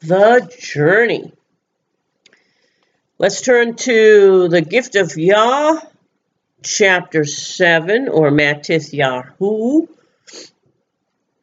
[0.00, 1.32] the journey.
[3.18, 5.78] Let's turn to the gift of Yah,
[6.62, 9.88] chapter 7, or Matith Yahu,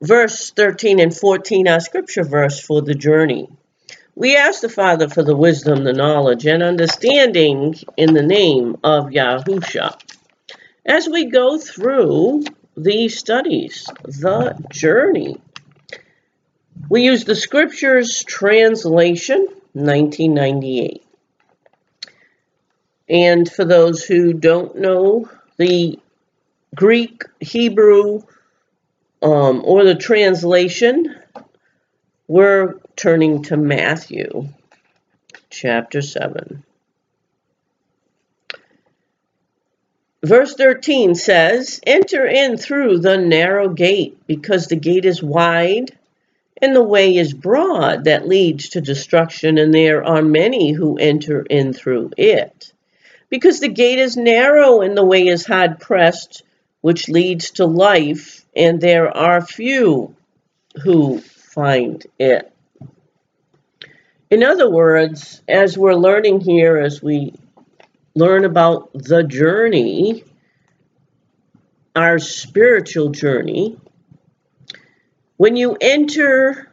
[0.02, 3.48] verse 13 and 14, our scripture verse for the journey.
[4.16, 9.10] We ask the Father for the wisdom, the knowledge, and understanding in the name of
[9.10, 10.02] Yahusha.
[10.84, 12.46] As we go through
[12.76, 15.40] these studies, the journey,
[16.90, 21.04] we use the scriptures translation, 1998.
[23.10, 26.00] And for those who don't know the
[26.76, 28.24] Greek, Hebrew,
[29.22, 31.16] um, or the translation,
[32.28, 34.50] we're turning to Matthew
[35.50, 36.64] chapter 7.
[40.24, 45.97] Verse 13 says, Enter in through the narrow gate, because the gate is wide
[46.62, 51.42] and the way is broad that leads to destruction, and there are many who enter
[51.42, 52.74] in through it.
[53.30, 56.44] Because the gate is narrow and the way is hard pressed,
[56.82, 60.16] which leads to life, and there are few
[60.84, 62.52] who find it.
[64.30, 67.34] In other words, as we're learning here, as we
[68.16, 70.24] learn about the journey,
[71.96, 73.80] our spiritual journey,
[75.38, 76.72] when you enter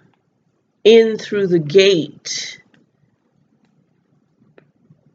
[0.82, 2.60] in through the gate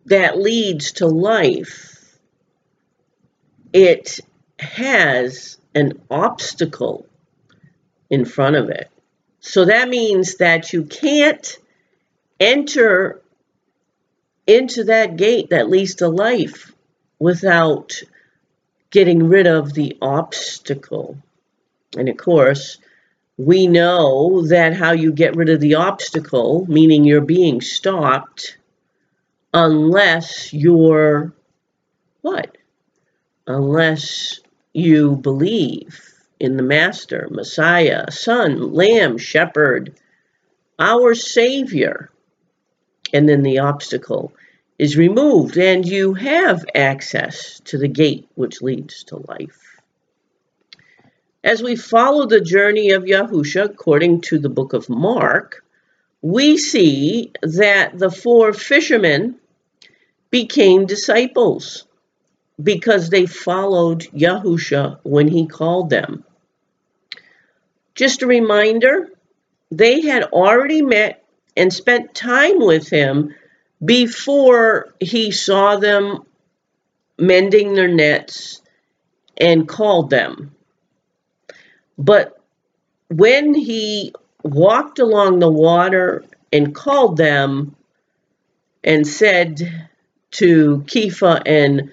[0.06, 2.18] that leads to life,
[3.74, 4.20] it
[4.60, 7.06] has an obstacle
[8.10, 8.90] in front of it.
[9.40, 11.58] So that means that you can't
[12.40, 13.22] enter
[14.48, 16.74] into that gate that leads to life
[17.20, 18.02] without
[18.90, 21.18] getting rid of the obstacle.
[21.96, 22.80] And of course,
[23.40, 28.58] we know that how you get rid of the obstacle, meaning you're being stopped,
[29.54, 31.34] unless you're
[32.20, 32.58] what?
[33.48, 34.42] Unless
[34.74, 36.02] you believe
[36.42, 39.96] in the Master, Messiah, Son, Lamb, Shepherd,
[40.78, 42.12] our Savior.
[43.14, 44.34] And then the obstacle
[44.78, 49.69] is removed, and you have access to the gate which leads to life.
[51.44, 55.64] As we follow the journey of Yahusha according to the book of Mark,
[56.22, 59.36] we see that the four fishermen
[60.32, 61.86] became disciples
[62.62, 66.26] because they followed Yahusha when he called them.
[67.96, 69.10] Just a reminder,
[69.72, 71.24] they had already met
[71.56, 73.34] and spent time with him
[73.84, 76.24] before he saw them
[77.18, 78.62] mending their nets
[79.38, 80.54] and called them.
[82.00, 82.40] But
[83.10, 87.76] when he walked along the water and called them
[88.86, 89.90] and said
[90.32, 91.92] to Kepha and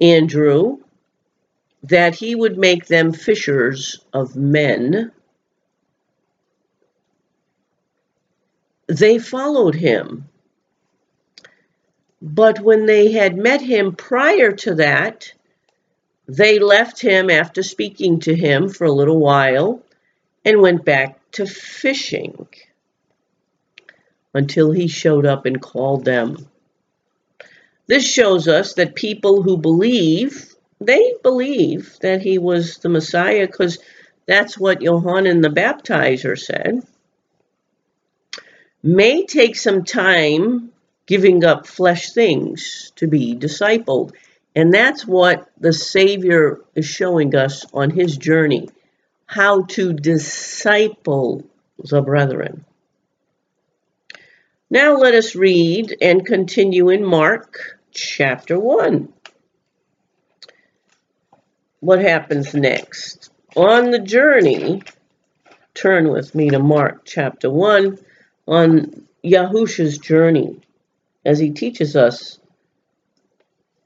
[0.00, 0.78] Andrew
[1.82, 5.10] that he would make them fishers of men,
[8.86, 10.28] they followed him.
[12.22, 15.32] But when they had met him prior to that,
[16.28, 19.82] they left him after speaking to him for a little while
[20.44, 22.46] and went back to fishing
[24.34, 26.46] until he showed up and called them.
[27.86, 33.78] This shows us that people who believe, they believe that he was the Messiah because
[34.26, 36.86] that's what Johannes the Baptizer said
[38.82, 40.70] may take some time
[41.06, 44.12] giving up flesh things to be discipled.
[44.58, 48.68] And that's what the Savior is showing us on his journey
[49.24, 51.48] how to disciple
[51.78, 52.64] the brethren.
[54.68, 59.12] Now let us read and continue in Mark chapter 1.
[61.78, 63.30] What happens next?
[63.54, 64.82] On the journey,
[65.74, 67.96] turn with me to Mark chapter 1
[68.48, 70.60] on Yahusha's journey
[71.24, 72.40] as he teaches us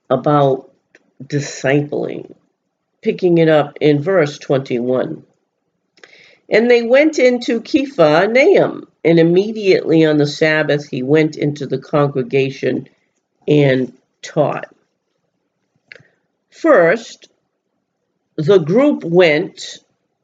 [0.08, 0.71] about
[1.26, 2.34] discipling,
[3.02, 5.24] picking it up in verse 21.
[6.48, 11.78] And they went into Kepha Nahum, and immediately on the Sabbath he went into the
[11.78, 12.88] congregation
[13.48, 14.74] and taught.
[16.50, 17.28] First,
[18.36, 19.78] the group went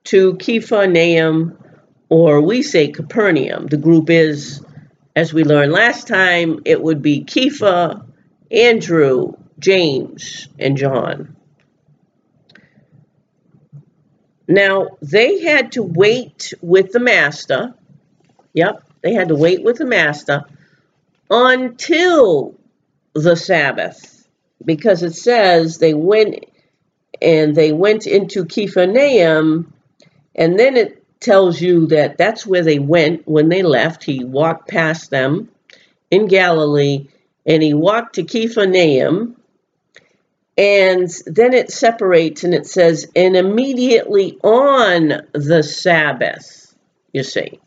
[0.04, 1.58] to Kepha Nahum
[2.08, 3.66] or we say Capernaum.
[3.66, 4.62] The group is,
[5.14, 8.04] as we learned last time, it would be Kepha,
[8.50, 11.36] Andrew, James, and John.
[14.46, 17.74] Now, they had to wait with the master.
[18.54, 20.44] Yep, They had to wait with the master
[21.30, 22.54] until
[23.14, 24.26] the Sabbath
[24.64, 26.46] because it says they went
[27.20, 29.66] and they went into Kepharnaim
[30.34, 34.04] and then it tells you that that's where they went when they left.
[34.04, 35.48] He walked past them
[36.10, 37.08] in Galilee
[37.44, 39.34] and he walked to Kepharnaim
[40.58, 46.74] and then it separates and it says, and immediately on the Sabbath,
[47.12, 47.60] you see.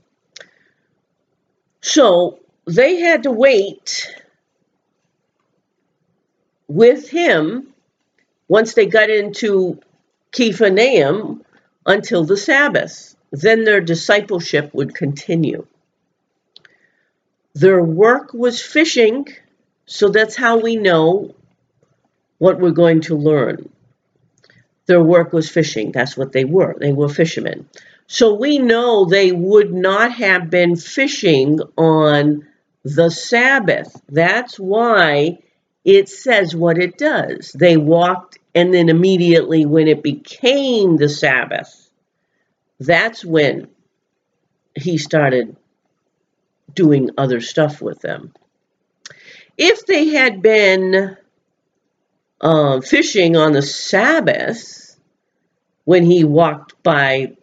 [1.79, 4.13] So they had to wait
[6.67, 7.73] with him
[8.49, 9.79] once they got into
[10.33, 11.39] Kepharnaim
[11.85, 13.15] until the Sabbath.
[13.31, 15.65] Then their discipleship would continue.
[17.53, 19.27] Their work was fishing,
[19.85, 21.35] so that's how we know
[22.41, 23.69] what we're going to learn.
[24.87, 25.91] Their work was fishing.
[25.91, 26.75] That's what they were.
[26.79, 27.69] They were fishermen.
[28.07, 32.47] So we know they would not have been fishing on
[32.83, 33.95] the Sabbath.
[34.09, 35.37] That's why
[35.85, 37.51] it says what it does.
[37.51, 41.91] They walked, and then immediately when it became the Sabbath,
[42.79, 43.67] that's when
[44.75, 45.55] he started
[46.73, 48.33] doing other stuff with them.
[49.59, 51.17] If they had been
[52.41, 54.97] uh, fishing on the Sabbath,
[55.85, 57.35] when he walked by,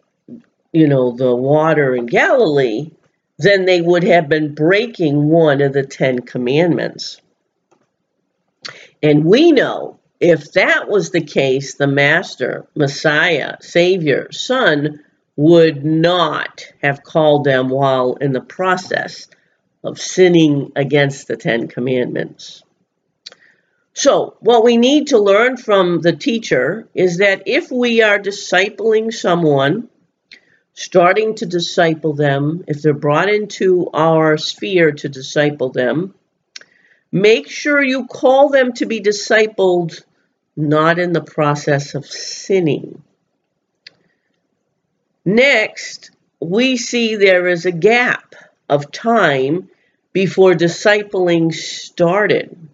[0.71, 2.91] you know, the water in Galilee,
[3.37, 7.21] then they would have been breaking one of the Ten Commandments.
[9.01, 14.99] And we know if that was the case, the Master, Messiah, Savior, Son
[15.37, 19.29] would not have called them while in the process
[19.85, 22.63] of sinning against the Ten Commandments.
[23.93, 29.11] So, what we need to learn from the teacher is that if we are discipling
[29.11, 29.89] someone,
[30.73, 36.13] starting to disciple them, if they're brought into our sphere to disciple them,
[37.11, 40.01] make sure you call them to be discipled
[40.55, 43.01] not in the process of sinning.
[45.25, 48.35] Next, we see there is a gap
[48.69, 49.69] of time
[50.13, 52.68] before discipling started.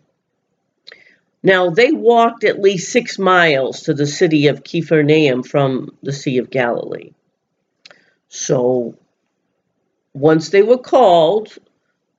[1.46, 6.40] Now, they walked at least six miles to the city of Kepharnaim from the Sea
[6.40, 7.12] of Galilee.
[8.30, 8.96] So,
[10.16, 11.56] once they were called,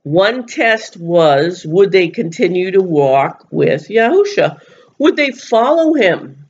[0.05, 4.61] one test was would they continue to walk with Yahusha?
[4.99, 6.46] Would they follow him?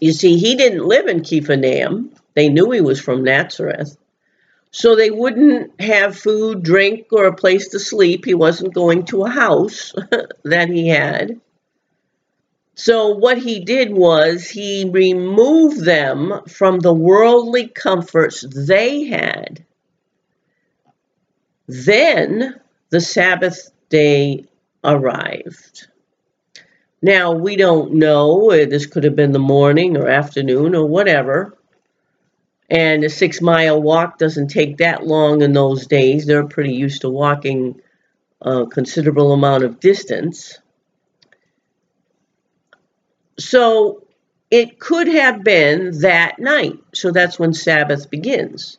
[0.00, 2.16] You see, he didn't live in Kepharnaim.
[2.32, 3.94] They knew he was from Nazareth.
[4.70, 8.24] So they wouldn't have food, drink, or a place to sleep.
[8.24, 9.94] He wasn't going to a house
[10.44, 11.40] that he had.
[12.74, 19.64] So what he did was he removed them from the worldly comforts they had.
[21.66, 22.60] Then
[22.90, 24.44] the Sabbath day
[24.84, 25.88] arrived.
[27.00, 31.56] Now, we don't know, uh, this could have been the morning or afternoon or whatever,
[32.68, 36.26] and a six mile walk doesn't take that long in those days.
[36.26, 37.80] They're pretty used to walking
[38.42, 40.58] a considerable amount of distance.
[43.38, 44.06] So
[44.50, 46.78] it could have been that night.
[46.94, 48.78] So that's when Sabbath begins.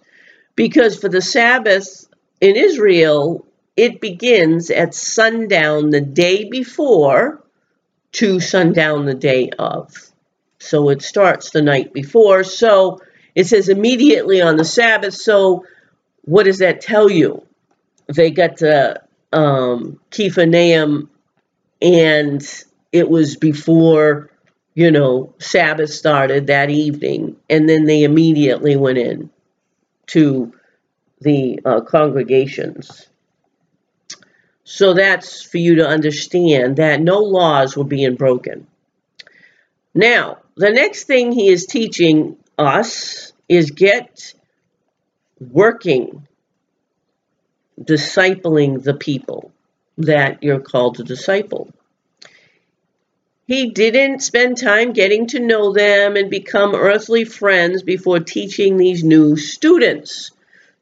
[0.56, 2.08] Because for the Sabbath
[2.42, 7.44] in Israel, it begins at sundown the day before
[8.14, 9.94] to sundown the day of.
[10.60, 12.44] So it starts the night before.
[12.44, 13.00] So
[13.38, 15.14] it says immediately on the Sabbath.
[15.14, 15.64] So
[16.24, 17.46] what does that tell you?
[18.08, 20.00] They got to um,
[21.80, 22.42] and
[22.92, 24.32] it was before,
[24.74, 27.36] you know, Sabbath started that evening.
[27.48, 29.30] And then they immediately went in
[30.08, 30.52] to
[31.22, 33.08] the uh, congregations.
[34.64, 38.66] So that's for you to understand that no laws were being broken.
[39.94, 44.34] Now, the next thing he is teaching us is get
[45.40, 46.28] working,
[47.80, 49.52] discipling the people
[49.98, 51.72] that you're called to disciple.
[53.48, 59.04] He didn't spend time getting to know them and become earthly friends before teaching these
[59.04, 60.32] new students.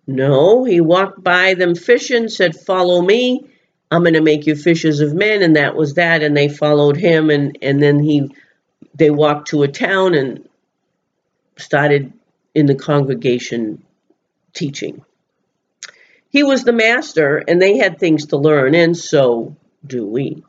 [0.07, 3.45] No, he walked by them fishing, said, Follow me.
[3.91, 5.43] I'm going to make you fishers of men.
[5.43, 6.23] And that was that.
[6.23, 7.29] And they followed him.
[7.29, 8.31] And, and then he
[8.95, 10.47] they walked to a town and
[11.57, 12.13] started
[12.55, 13.83] in the congregation
[14.53, 15.03] teaching.
[16.29, 20.43] He was the master, and they had things to learn, and so do we.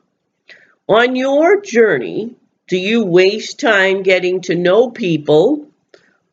[0.89, 2.37] On your journey,
[2.69, 5.69] do you waste time getting to know people,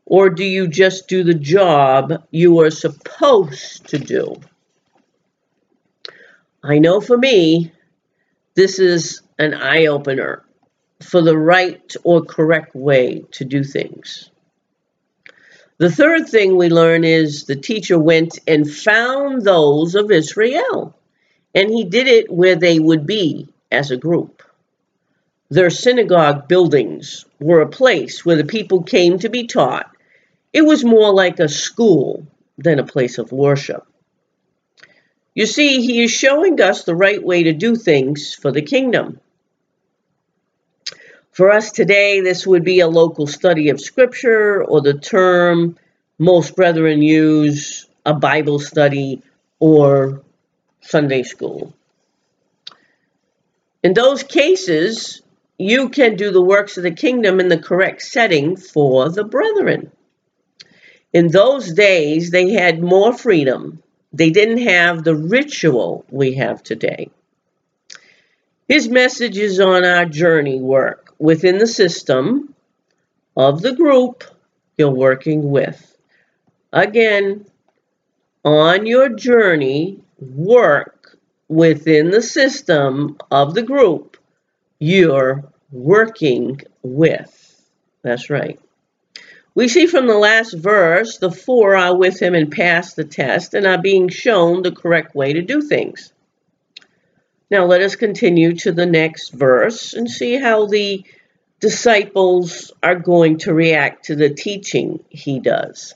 [0.06, 4.36] or do you just do the job you are supposed to do?
[6.64, 7.72] I know for me,
[8.56, 10.44] this is an eye opener
[11.02, 14.30] for the right or correct way to do things.
[15.80, 20.96] The third thing we learn is the teacher went and found those of Israel,
[21.56, 24.44] and he did it where they would be as a group.
[25.50, 29.90] Their synagogue buildings were a place where the people came to be taught.
[30.52, 32.28] It was more like a school
[32.58, 33.86] than a place of worship.
[35.36, 39.20] You see, he is showing us the right way to do things for the kingdom.
[41.34, 45.78] For us today, this would be a local study of Scripture, or the term
[46.20, 49.24] most brethren use, a Bible study,
[49.60, 50.22] or
[50.82, 51.74] Sunday school.
[53.82, 55.24] In those cases,
[55.58, 59.92] you can do the works of the kingdom in the correct setting for the brethren.
[61.14, 63.82] In those days, they had more freedom.
[64.14, 67.10] They didn't have the ritual we have today.
[68.68, 72.54] His message is on our journey work within the system
[73.38, 74.26] of the group
[74.78, 75.98] you're working with.
[76.74, 77.46] Again,
[78.44, 84.18] on your journey, work within the system of the group
[84.80, 87.62] you're working with.
[88.02, 88.60] That's right.
[89.56, 93.54] We see from the last verse the four are with him and pass the test
[93.54, 96.13] and are being shown the correct way to do things.
[97.54, 101.06] Now let us continue to the next verse and see how the
[101.60, 105.94] disciples are going to react to the teaching he does.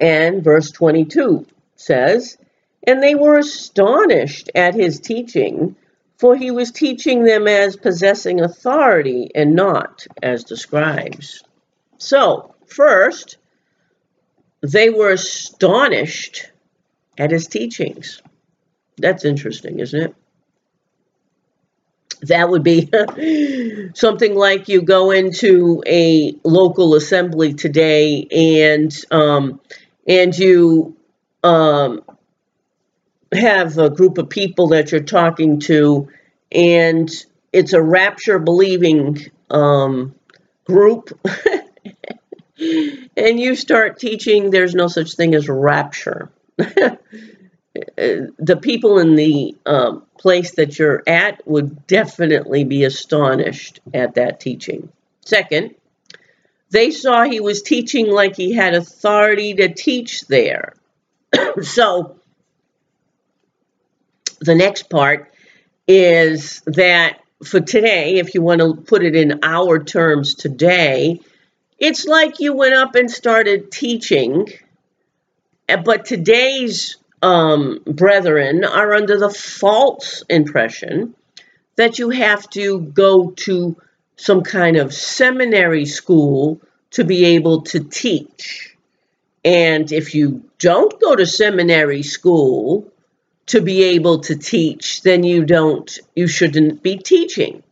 [0.00, 2.36] And verse 22 says,
[2.84, 5.76] And they were astonished at his teaching,
[6.18, 11.44] for he was teaching them as possessing authority and not as the scribes.
[11.98, 13.36] So, first,
[14.62, 16.50] they were astonished
[17.16, 18.20] at his teachings.
[19.02, 20.14] That's interesting, isn't it?
[22.22, 22.88] That would be
[23.94, 29.60] something like you go into a local assembly today and um,
[30.06, 30.96] and you
[31.42, 32.02] um,
[33.32, 36.08] have a group of people that you're talking to,
[36.52, 37.10] and
[37.52, 39.18] it's a rapture believing
[39.50, 40.14] um,
[40.64, 41.18] group.
[42.56, 46.30] and you start teaching there's no such thing as rapture.
[47.74, 54.40] the people in the um, place that you're at would definitely be astonished at that
[54.40, 54.90] teaching.
[55.24, 55.74] Second,
[56.70, 60.74] they saw he was teaching like he had authority to teach there.
[61.62, 62.16] so,
[64.40, 65.32] the next part
[65.86, 71.20] is that for today, if you want to put it in our terms today,
[71.78, 74.48] it's like you went up and started teaching,
[75.66, 81.14] but today's um, brethren are under the false impression
[81.76, 83.76] that you have to go to
[84.16, 86.60] some kind of seminary school
[86.90, 88.76] to be able to teach.
[89.44, 92.92] And if you don't go to seminary school
[93.46, 97.62] to be able to teach, then you don't you shouldn't be teaching.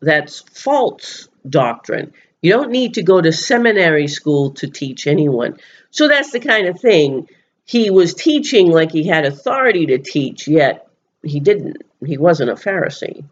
[0.00, 2.12] That's false doctrine.
[2.42, 5.58] You don't need to go to seminary school to teach anyone.
[5.90, 7.28] So that's the kind of thing
[7.68, 10.88] he was teaching like he had authority to teach, yet
[11.22, 11.82] he didn't.
[12.02, 13.24] He wasn't a Pharisee.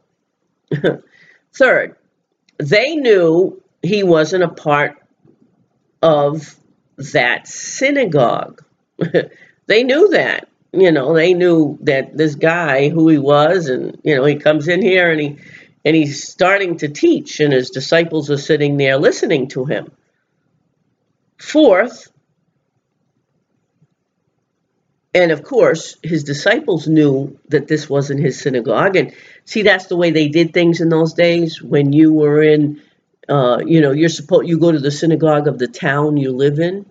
[1.55, 1.97] Third,
[2.59, 5.03] they knew he wasn't a part
[6.03, 6.55] of
[6.99, 8.63] that synagogue.
[9.67, 10.51] they knew that.
[10.71, 14.69] You know, they knew that this guy, who he was, and you know, he comes
[14.69, 15.39] in here and he
[15.83, 19.93] and he's starting to teach, and his disciples are sitting there listening to him.
[21.39, 22.11] Fourth,
[25.17, 28.97] and of course, his disciples knew that this wasn't his synagogue.
[28.97, 29.15] And
[29.47, 31.63] see, that's the way they did things in those days.
[31.63, 32.83] When you were in,
[33.27, 36.59] uh, you know, you're supposed you go to the synagogue of the town you live
[36.59, 36.85] in,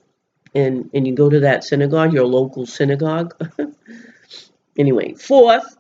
[0.56, 3.36] and and you go to that synagogue, your local synagogue.
[4.80, 5.78] anyway, fourth,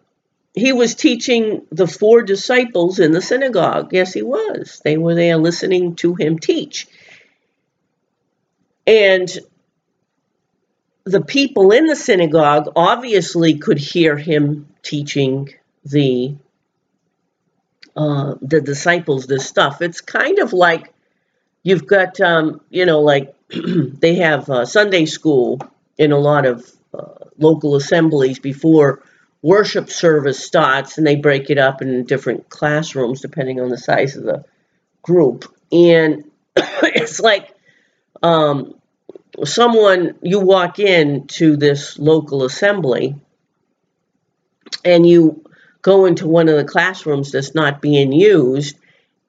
[0.53, 3.91] he was teaching the four disciples in the synagogue.
[3.91, 4.83] Yes, he was.
[4.85, 6.87] They were there listening to him teach.
[8.85, 9.35] And
[11.05, 15.53] the people in the synagogue obviously could hear him teaching
[15.85, 16.35] the
[17.95, 19.81] uh, the disciples this stuff.
[19.81, 20.93] It's kind of like
[21.63, 25.62] you've got, um, you know, like they have uh, Sunday school
[25.97, 29.03] in a lot of uh, local assemblies before
[29.41, 34.17] worship service starts, and they break it up in different classrooms depending on the size
[34.17, 34.43] of the
[35.01, 35.45] group.
[35.71, 37.53] And it's like
[38.21, 38.74] um,
[39.43, 43.15] someone you walk in to this local assembly
[44.83, 45.43] and you
[45.81, 48.77] go into one of the classrooms that's not being used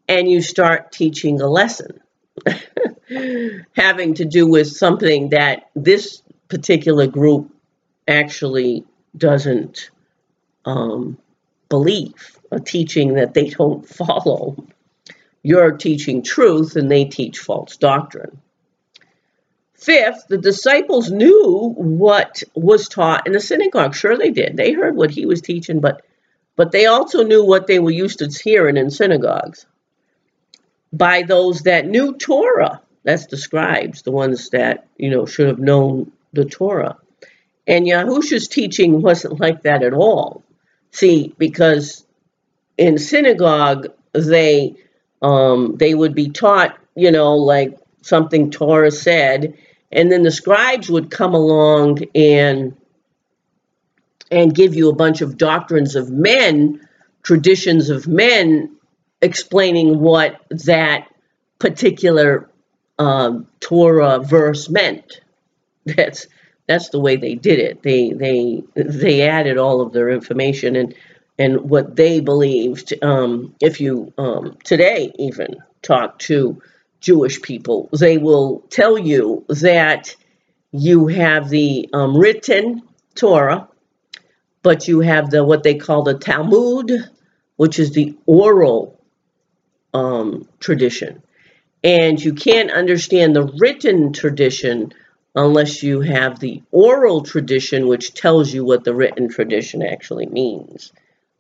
[0.09, 2.01] and you start teaching a lesson
[3.73, 7.53] having to do with something that this particular group
[8.07, 8.85] actually
[9.17, 9.91] doesn't
[10.65, 11.19] um,
[11.69, 14.57] believe, a teaching that they don't follow.
[15.43, 18.41] You're teaching truth and they teach false doctrine.
[19.77, 23.95] Fifth, the disciples knew what was taught in the synagogue.
[23.95, 24.57] Sure, they did.
[24.57, 26.03] They heard what he was teaching, but
[26.57, 29.67] but they also knew what they were used to hearing in synagogues
[30.93, 32.81] by those that knew Torah.
[33.05, 36.97] That's the scribes, the ones that you know should have known the Torah.
[37.67, 40.43] And Yahusha's teaching wasn't like that at all.
[40.91, 42.07] See, because
[42.79, 44.77] in synagogue they
[45.21, 49.57] um, they would be taught, you know, like something Torah said,
[49.93, 52.77] and then the scribes would come along and
[54.31, 56.87] and give you a bunch of doctrines of men,
[57.23, 58.77] traditions of men,
[59.23, 61.09] explaining what that
[61.59, 62.51] particular
[62.99, 65.21] um, Torah verse meant.
[65.85, 66.27] That's
[66.67, 67.83] that's the way they did it.
[67.83, 70.95] They they they added all of their information and
[71.39, 72.93] and what they believed.
[73.03, 76.61] Um, if you um, today even talk to
[77.01, 80.15] Jewish people, they will tell you that
[80.73, 82.83] you have the um, written
[83.15, 83.69] Torah,
[84.63, 86.93] but you have the what they call the Talmud,
[87.57, 89.01] which is the oral
[89.95, 91.23] um, tradition.
[91.83, 94.93] And you can't understand the written tradition
[95.35, 100.93] unless you have the oral tradition, which tells you what the written tradition actually means.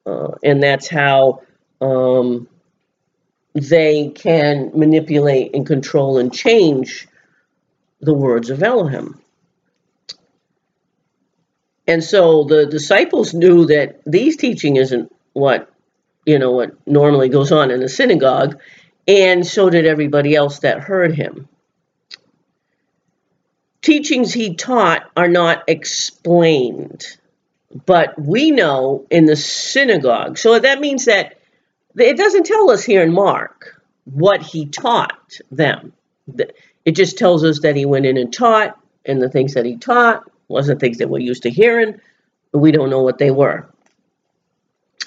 [0.04, 1.42] Uh, and that's how
[1.80, 2.48] um,
[3.56, 7.08] they can manipulate and control and change
[8.00, 9.18] the words of Elohim.
[11.88, 15.70] And so the disciples knew that these teaching isn't what
[16.26, 18.60] you know what normally goes on in the synagogue,
[19.08, 21.48] and so did everybody else that heard him.
[23.80, 27.06] Teachings he taught are not explained,
[27.86, 30.36] but we know in the synagogue.
[30.36, 31.38] So that means that
[31.96, 35.92] it doesn't tell us here in Mark what he taught them.
[36.84, 39.76] It just tells us that he went in and taught, and the things that he
[39.76, 42.00] taught wasn't things that we're used to hearing.
[42.52, 43.68] We don't know what they were.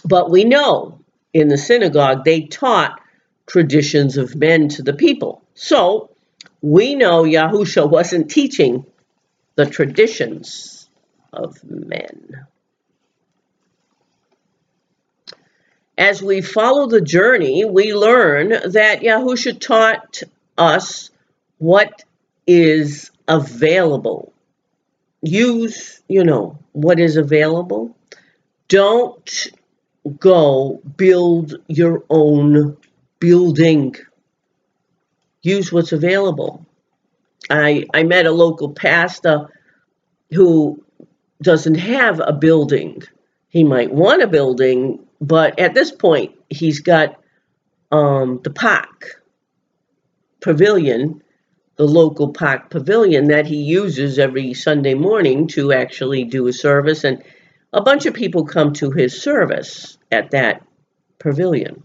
[0.03, 0.99] But we know
[1.33, 3.01] in the synagogue they taught
[3.47, 5.43] traditions of men to the people.
[5.55, 6.09] So
[6.61, 8.85] we know Yahusha wasn't teaching
[9.55, 10.89] the traditions
[11.33, 12.45] of men.
[15.99, 20.23] As we follow the journey, we learn that Yahusha taught
[20.57, 21.09] us
[21.57, 22.05] what
[22.47, 24.31] is available.
[25.21, 27.97] Use, you know, what is available.
[28.69, 29.47] Don't
[30.19, 32.77] go build your own
[33.19, 33.93] building.
[35.41, 36.65] Use what's available.
[37.49, 39.49] I, I met a local pastor
[40.31, 40.81] who
[41.41, 43.03] doesn't have a building.
[43.49, 47.19] He might want a building, but at this point, he's got
[47.91, 49.23] um, the park
[50.41, 51.21] pavilion,
[51.75, 57.03] the local park pavilion that he uses every Sunday morning to actually do a service.
[57.03, 57.23] And
[57.73, 60.65] a bunch of people come to his service at that
[61.19, 61.83] pavilion.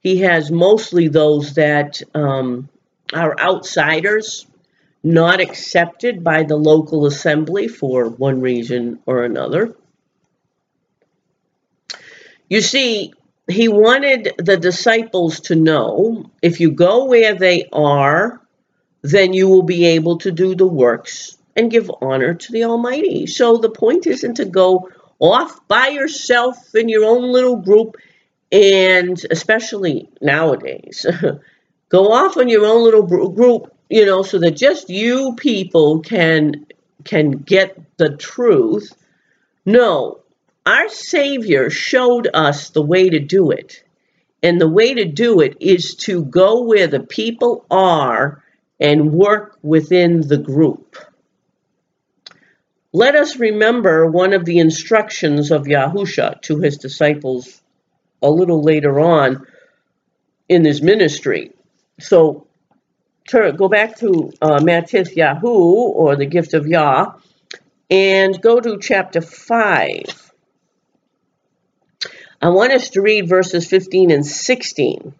[0.00, 2.68] He has mostly those that um,
[3.12, 4.46] are outsiders,
[5.02, 9.74] not accepted by the local assembly for one reason or another.
[12.54, 13.12] You see,
[13.48, 18.40] he wanted the disciples to know if you go where they are,
[19.02, 23.26] then you will be able to do the works and give honor to the Almighty.
[23.26, 24.88] So the point isn't to go
[25.18, 27.96] off by yourself in your own little group,
[28.52, 31.04] and especially nowadays,
[31.88, 36.66] go off on your own little group, you know, so that just you people can
[37.02, 38.94] can get the truth.
[39.66, 40.20] No,
[40.66, 43.82] our Savior showed us the way to do it.
[44.42, 48.42] And the way to do it is to go where the people are
[48.78, 50.96] and work within the group.
[52.92, 57.60] Let us remember one of the instructions of Yahusha to his disciples
[58.22, 59.46] a little later on
[60.48, 61.52] in his ministry.
[61.98, 62.46] So
[63.30, 67.14] go back to uh, Yahu, or the gift of Yah,
[67.90, 70.23] and go to chapter 5.
[72.44, 75.14] I want us to read verses 15 and 16.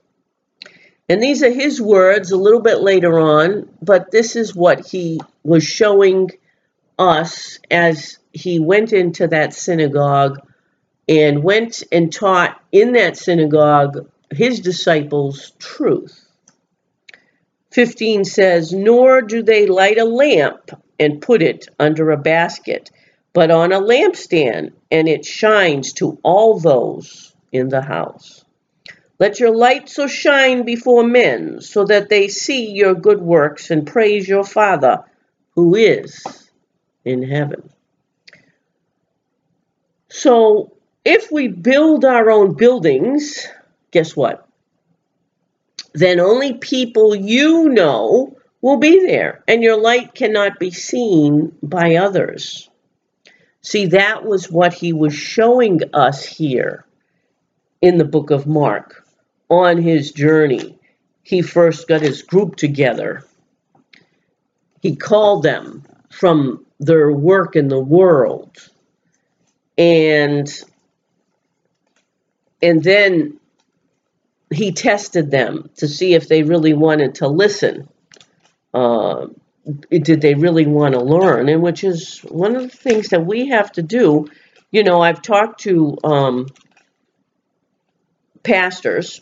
[1.09, 5.23] And these are his words a little bit later on, but this is what he
[5.43, 6.33] was showing
[6.99, 10.39] us as he went into that synagogue
[11.09, 16.29] and went and taught in that synagogue his disciples truth.
[17.73, 22.91] 15 says, Nor do they light a lamp and put it under a basket,
[23.35, 28.45] but on a lampstand, and it shines to all those in the house.
[29.19, 33.87] Let your light so shine before men, so that they see your good works and
[33.87, 35.05] praise your Father
[35.55, 36.25] who is
[37.05, 37.71] in heaven.
[40.09, 40.73] So,
[41.05, 43.47] if we build our own buildings,
[43.91, 44.49] guess what?
[45.93, 51.97] Then only people you know will be there, and your light cannot be seen by
[51.97, 52.71] others.
[53.65, 56.85] See, that was what he was showing us here
[57.81, 59.07] in the book of Mark
[59.49, 60.79] on his journey.
[61.23, 63.25] He first got his group together.
[64.83, 68.59] He called them from their work in the world.
[69.79, 70.47] And
[72.61, 73.41] and then
[74.53, 77.89] he tested them to see if they really wanted to listen.
[78.75, 79.29] Uh,
[79.91, 81.49] did they really want to learn?
[81.49, 84.29] And which is one of the things that we have to do.
[84.71, 86.49] You know, I've talked to um,
[88.43, 89.21] pastors,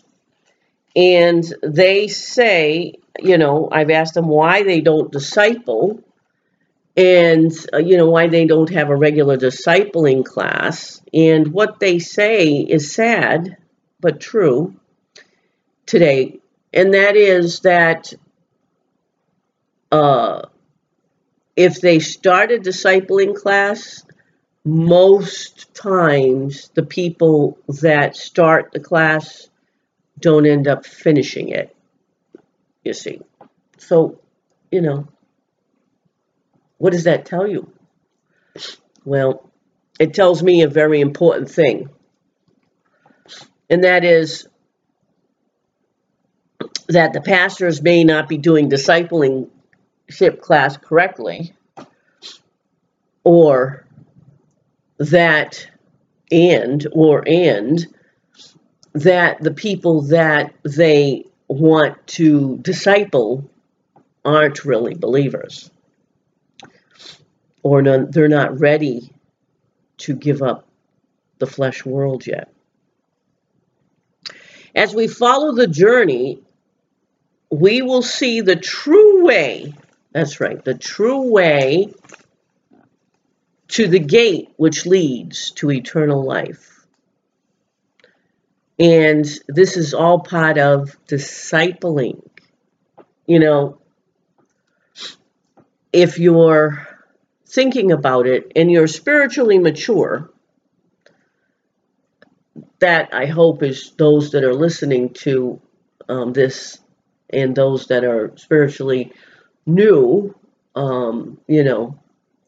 [0.96, 6.02] and they say, you know, I've asked them why they don't disciple,
[6.96, 11.00] and uh, you know why they don't have a regular discipling class.
[11.12, 13.56] And what they say is sad,
[14.00, 14.74] but true
[15.86, 16.40] today,
[16.72, 18.12] and that is that
[19.92, 20.48] uh,
[21.54, 24.04] if they start a discipling class,
[24.64, 29.48] most times the people that start the class
[30.18, 31.76] don't end up finishing it,
[32.84, 33.20] you see.
[33.76, 34.20] So,
[34.70, 35.08] you know,
[36.78, 37.70] what does that tell you?
[39.04, 39.50] Well,
[39.98, 41.90] it tells me a very important thing,
[43.68, 44.48] and that is
[46.88, 49.48] that the pastors may not be doing discipling
[50.08, 51.54] ship class correctly,
[53.24, 53.86] or
[54.98, 55.66] that
[56.30, 57.86] and or and
[58.94, 63.50] that the people that they want to disciple
[64.24, 65.70] aren't really believers
[67.62, 69.12] or none, they're not ready
[69.98, 70.66] to give up
[71.38, 72.52] the flesh world yet.
[74.74, 76.40] As we follow the journey,
[77.50, 79.74] we will see the true way.
[80.12, 81.92] That's right, the true way
[83.68, 86.86] to the gate which leads to eternal life.
[88.78, 92.22] And this is all part of discipling.
[93.26, 93.78] You know,
[95.92, 96.86] if you're
[97.46, 100.30] thinking about it and you're spiritually mature,
[102.80, 105.60] that I hope is those that are listening to
[106.08, 106.78] um, this
[107.30, 109.12] and those that are spiritually
[109.66, 110.34] new,
[110.74, 111.98] um, you know,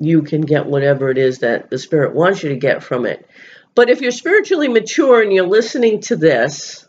[0.00, 3.28] you can get whatever it is that the Spirit wants you to get from it.
[3.74, 6.86] But if you're spiritually mature and you're listening to this,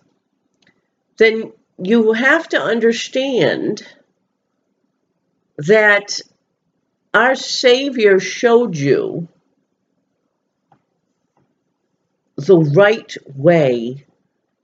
[1.18, 3.84] then you have to understand
[5.58, 6.20] that
[7.14, 9.28] our Savior showed you
[12.36, 14.06] the right way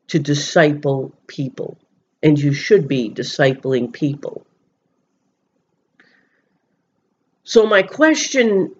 [0.07, 1.77] to disciple people,
[2.21, 4.45] and you should be discipling people.
[7.43, 8.75] So my question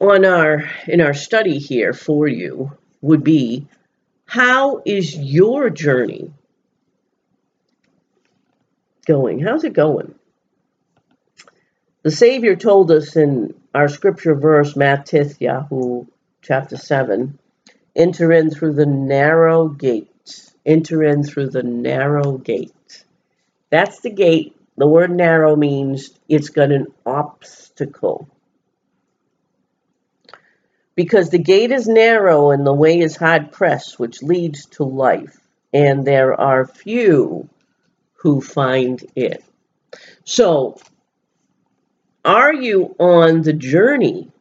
[0.00, 3.66] on our in our study here for you would be
[4.26, 6.32] how is your journey
[9.06, 9.40] going?
[9.40, 10.14] How's it going?
[12.02, 16.06] The Savior told us in our scripture verse, Matthew
[16.42, 17.38] chapter 7,
[17.96, 20.08] enter in through the narrow gate.
[20.64, 23.04] Enter in through the narrow gate.
[23.70, 24.56] That's the gate.
[24.80, 28.30] The word narrow means it's got an obstacle.
[30.94, 35.38] Because the gate is narrow and the way is hard pressed, which leads to life,
[35.70, 37.50] and there are few
[38.14, 39.44] who find it.
[40.24, 40.80] So,
[42.24, 44.32] are you on the journey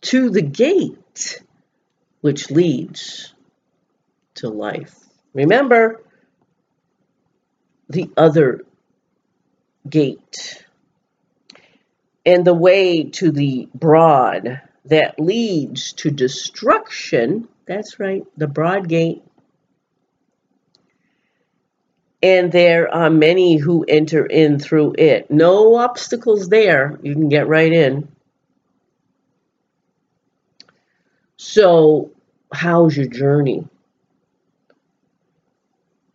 [0.00, 1.42] to the gate
[2.22, 3.34] which leads
[4.36, 4.98] to life?
[5.34, 6.00] Remember
[7.92, 8.64] the other
[9.88, 10.64] gate
[12.24, 17.48] and the way to the broad that leads to destruction.
[17.66, 19.22] That's right, the broad gate
[22.22, 25.30] and there are many who enter in through it.
[25.30, 26.98] No obstacles there.
[27.02, 28.08] You can get right in.
[31.36, 32.12] So,
[32.52, 33.66] how's your journey?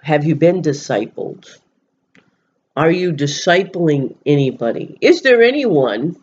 [0.01, 1.59] Have you been discipled?
[2.77, 4.99] Are you discipling anybody?
[5.01, 6.15] Is there anyone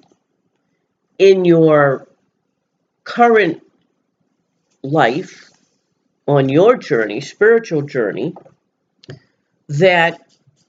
[1.18, 2.06] in your
[3.02, 3.60] current
[4.80, 5.50] life,
[6.28, 8.36] on your journey, spiritual journey,
[9.68, 10.20] that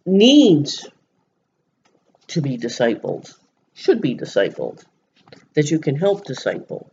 [0.07, 0.89] needs
[2.29, 3.37] to be discipled,
[3.75, 4.83] should be discipled,
[5.53, 6.89] that you can help disciple?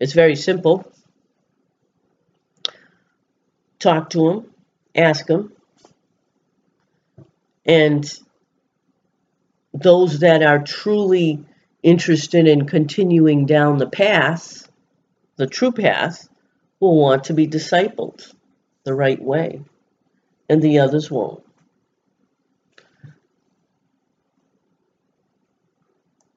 [0.00, 0.92] It's very simple.
[3.78, 4.55] Talk to them,
[4.96, 5.52] ask them,
[7.64, 8.10] and
[9.74, 11.44] those that are truly
[11.82, 14.68] interested in continuing down the path,
[15.36, 16.28] the true path,
[16.80, 18.34] will want to be discipled
[18.84, 19.62] the right way,
[20.48, 21.45] and the others won't.